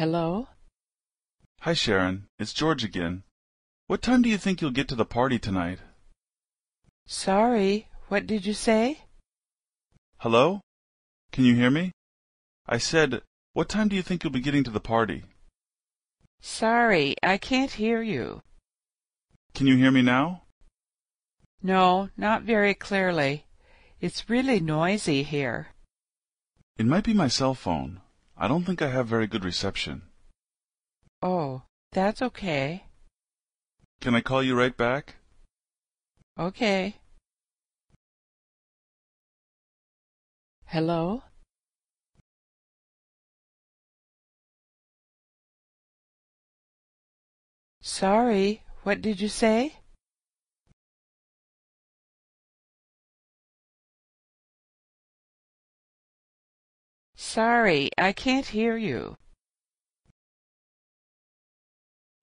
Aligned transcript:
Hello? 0.00 0.48
Hi, 1.60 1.74
Sharon. 1.74 2.24
It's 2.38 2.54
George 2.54 2.82
again. 2.84 3.22
What 3.86 4.00
time 4.00 4.22
do 4.22 4.30
you 4.30 4.38
think 4.38 4.62
you'll 4.62 4.78
get 4.78 4.88
to 4.88 4.94
the 4.94 5.04
party 5.04 5.38
tonight? 5.38 5.80
Sorry, 7.06 7.86
what 8.08 8.26
did 8.26 8.46
you 8.46 8.54
say? 8.54 9.00
Hello? 10.20 10.62
Can 11.32 11.44
you 11.44 11.54
hear 11.54 11.70
me? 11.70 11.92
I 12.66 12.78
said, 12.78 13.20
what 13.52 13.68
time 13.68 13.88
do 13.88 13.96
you 13.96 14.00
think 14.00 14.24
you'll 14.24 14.32
be 14.32 14.40
getting 14.40 14.64
to 14.64 14.70
the 14.70 14.80
party? 14.80 15.24
Sorry, 16.40 17.14
I 17.22 17.36
can't 17.36 17.72
hear 17.72 18.00
you. 18.00 18.40
Can 19.52 19.66
you 19.66 19.76
hear 19.76 19.90
me 19.90 20.00
now? 20.00 20.44
No, 21.62 22.08
not 22.16 22.40
very 22.44 22.72
clearly. 22.72 23.44
It's 24.00 24.30
really 24.30 24.60
noisy 24.60 25.24
here. 25.24 25.74
It 26.78 26.86
might 26.86 27.04
be 27.04 27.12
my 27.12 27.28
cell 27.28 27.52
phone. 27.52 28.00
I 28.42 28.48
don't 28.48 28.64
think 28.64 28.80
I 28.80 28.88
have 28.88 29.06
very 29.06 29.26
good 29.26 29.44
reception. 29.44 30.00
Oh, 31.20 31.64
that's 31.92 32.22
okay. 32.22 32.86
Can 34.00 34.14
I 34.14 34.22
call 34.22 34.42
you 34.42 34.56
right 34.56 34.74
back? 34.74 35.16
Okay. 36.38 36.96
Hello? 40.64 41.22
Sorry, 47.82 48.62
what 48.84 49.02
did 49.02 49.20
you 49.20 49.28
say? 49.28 49.79
Sorry, 57.22 57.90
I 57.98 58.12
can't 58.12 58.46
hear 58.46 58.78
you. 58.78 59.18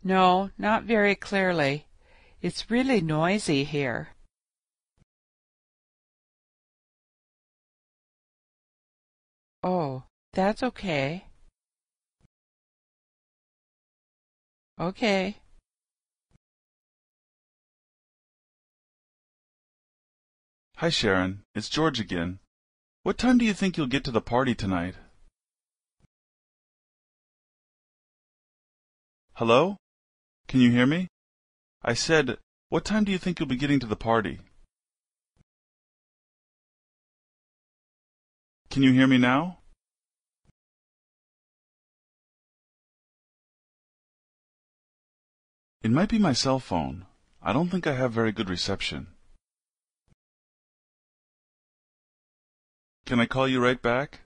No, 0.03 0.49
not 0.57 0.85
very 0.85 1.13
clearly. 1.15 1.85
It's 2.41 2.71
really 2.71 2.99
noisy 2.99 3.63
here. 3.63 4.15
Oh, 9.61 10.03
that's 10.33 10.63
okay. 10.63 11.27
Okay. 14.79 15.37
Hi, 20.77 20.89
Sharon. 20.89 21.43
It's 21.53 21.69
George 21.69 21.99
again. 21.99 22.39
What 23.07 23.17
time 23.17 23.37
do 23.37 23.45
you 23.45 23.53
think 23.53 23.77
you'll 23.77 23.87
get 23.87 24.03
to 24.03 24.11
the 24.11 24.19
party 24.19 24.53
tonight? 24.53 24.95
Hello? 29.35 29.77
Can 30.49 30.59
you 30.59 30.71
hear 30.71 30.85
me? 30.85 31.07
I 31.81 31.93
said, 31.93 32.37
what 32.67 32.83
time 32.83 33.05
do 33.05 33.13
you 33.13 33.17
think 33.17 33.39
you'll 33.39 33.47
be 33.47 33.55
getting 33.55 33.79
to 33.79 33.87
the 33.87 33.95
party? 33.95 34.41
Can 38.69 38.83
you 38.83 38.91
hear 38.91 39.07
me 39.07 39.17
now? 39.17 39.59
It 45.81 45.91
might 45.91 46.09
be 46.09 46.19
my 46.19 46.33
cell 46.33 46.59
phone. 46.59 47.05
I 47.41 47.53
don't 47.53 47.69
think 47.69 47.87
I 47.87 47.93
have 47.93 48.11
very 48.11 48.33
good 48.33 48.49
reception. 48.49 49.07
Can 53.07 53.21
I 53.21 53.25
call 53.25 53.47
you 53.47 53.61
right 53.61 53.81
back? 53.81 54.19